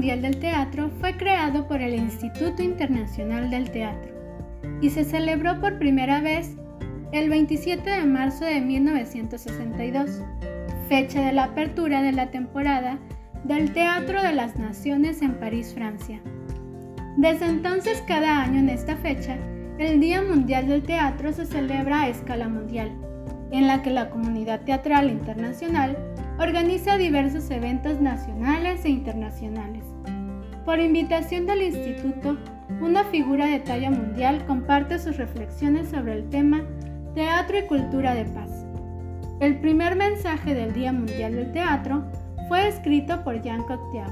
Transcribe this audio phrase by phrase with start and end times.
[0.00, 4.14] Mundial del Teatro fue creado por el Instituto Internacional del Teatro
[4.80, 6.56] y se celebró por primera vez
[7.12, 10.22] el 27 de marzo de 1962,
[10.88, 12.98] fecha de la apertura de la temporada
[13.44, 16.22] del Teatro de las Naciones en París, Francia.
[17.18, 19.36] Desde entonces, cada año en esta fecha,
[19.78, 22.90] el Día Mundial del Teatro se celebra a escala mundial,
[23.50, 25.98] en la que la comunidad teatral internacional
[26.40, 29.84] organiza diversos eventos nacionales e internacionales.
[30.64, 32.38] Por invitación del instituto,
[32.80, 36.62] una figura de talla mundial comparte sus reflexiones sobre el tema
[37.14, 38.64] Teatro y Cultura de Paz.
[39.40, 42.04] El primer mensaje del Día Mundial del Teatro
[42.48, 44.10] fue escrito por Jean Cocteau.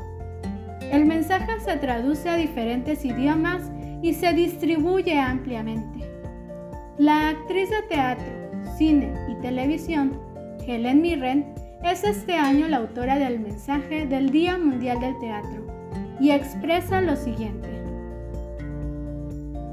[0.92, 3.62] El mensaje se traduce a diferentes idiomas
[4.02, 6.04] y se distribuye ampliamente.
[6.98, 8.26] La actriz de teatro,
[8.76, 10.20] cine y televisión,
[10.66, 15.66] Helen Mirren, es este año la autora del mensaje del Día Mundial del Teatro
[16.20, 17.68] y expresa lo siguiente.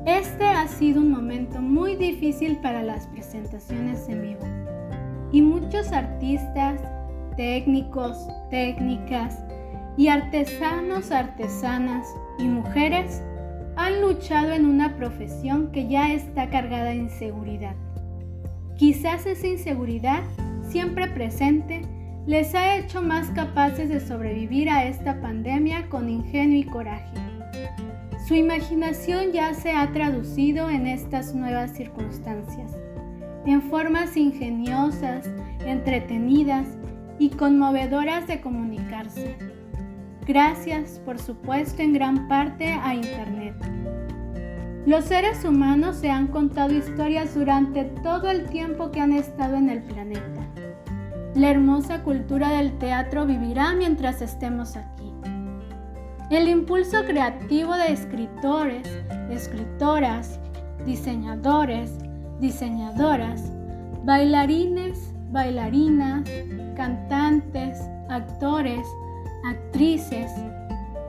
[0.06, 4.46] Este ha sido un momento muy difícil para las presentaciones en vivo
[5.32, 6.80] y muchos artistas,
[7.36, 8.16] técnicos,
[8.52, 9.40] técnicas
[9.98, 13.24] y artesanos, artesanas y mujeres
[13.76, 17.76] han luchado en una profesión que ya está cargada de inseguridad.
[18.78, 20.24] Quizás esa inseguridad,
[20.70, 21.82] siempre presente,
[22.26, 27.14] les ha hecho más capaces de sobrevivir a esta pandemia con ingenio y coraje.
[28.28, 32.72] Su imaginación ya se ha traducido en estas nuevas circunstancias,
[33.46, 35.30] en formas ingeniosas,
[35.64, 36.66] entretenidas
[37.20, 39.36] y conmovedoras de comunicarse.
[40.26, 43.85] Gracias, por supuesto, en gran parte a Internet.
[44.86, 49.70] Los seres humanos se han contado historias durante todo el tiempo que han estado en
[49.70, 50.46] el planeta.
[51.34, 55.12] La hermosa cultura del teatro vivirá mientras estemos aquí.
[56.30, 58.88] El impulso creativo de escritores,
[59.32, 60.40] escritoras,
[60.86, 61.92] diseñadores,
[62.40, 63.42] diseñadoras,
[64.04, 66.30] bailarines, bailarinas,
[66.76, 68.86] cantantes, actores,
[69.50, 70.32] actrices,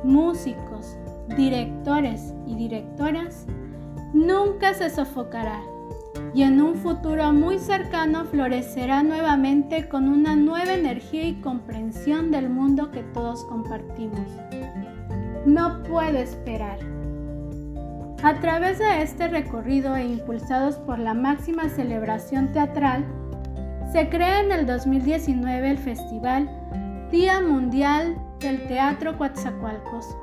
[0.03, 0.97] músicos,
[1.37, 3.47] directores y directoras
[4.13, 5.61] nunca se sofocará
[6.35, 12.51] y en un futuro muy cercano florecerá nuevamente con una nueva energía y comprensión del
[12.51, 14.21] mundo que todos compartimos.
[15.47, 16.79] No puedo esperar.
[18.23, 23.05] A través de este recorrido e impulsados por la máxima celebración teatral,
[23.93, 26.51] se crea en el 2019 el Festival
[27.11, 30.17] Día Mundial del Teatro Coatzacoalcos,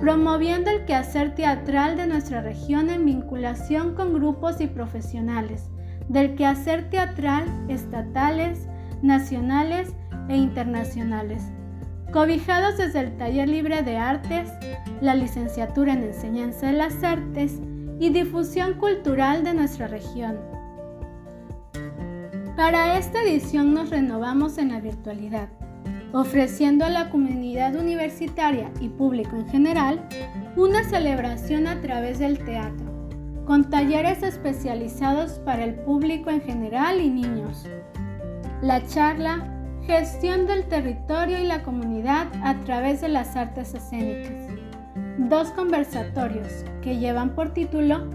[0.00, 5.68] promoviendo el quehacer teatral de nuestra región en vinculación con grupos y profesionales
[6.08, 8.66] del quehacer teatral estatales,
[9.02, 9.94] nacionales
[10.28, 11.42] e internacionales,
[12.12, 14.50] cobijados desde el Taller Libre de Artes,
[15.00, 17.60] la licenciatura en Enseñanza de las Artes
[18.00, 20.38] y difusión cultural de nuestra región.
[22.56, 25.48] Para esta edición nos renovamos en la virtualidad
[26.12, 30.08] ofreciendo a la comunidad universitaria y público en general
[30.56, 32.86] una celebración a través del teatro,
[33.46, 37.66] con talleres especializados para el público en general y niños.
[38.62, 39.56] La charla
[39.86, 44.48] Gestión del territorio y la comunidad a través de las artes escénicas.
[45.18, 48.08] Dos conversatorios que llevan por título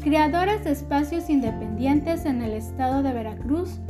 [0.00, 3.80] Creadores de espacios independientes en el estado de Veracruz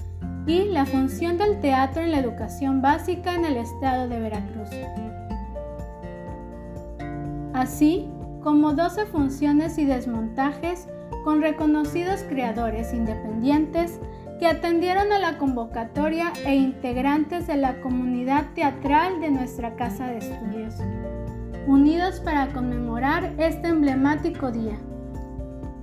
[0.47, 4.69] y la función del teatro en la educación básica en el estado de Veracruz.
[7.53, 8.09] Así
[8.43, 10.89] como 12 funciones y desmontajes
[11.25, 14.01] con reconocidos creadores independientes
[14.41, 20.19] que atendieron a la convocatoria e integrantes de la comunidad teatral de nuestra casa de
[20.19, 20.75] estudios,
[21.69, 24.77] unidos para conmemorar este emblemático día.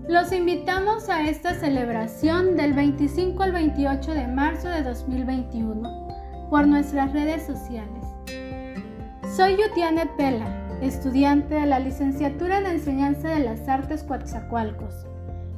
[0.10, 7.14] Los invitamos a esta celebración del 25 al 28 de marzo de 2021 por nuestras
[7.14, 8.04] redes sociales.
[9.36, 10.48] Soy Yutianet Pela,
[10.82, 15.06] estudiante de la licenciatura en Enseñanza de las Artes Coatzacoalcos,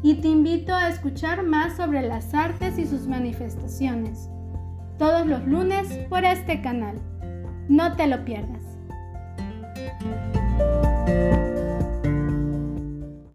[0.04, 4.30] y te invito a escuchar más sobre las artes y sus manifestaciones,
[4.98, 7.00] todos los lunes por este canal.
[7.70, 8.66] No te lo pierdas.